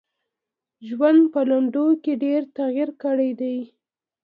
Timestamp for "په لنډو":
1.33-1.87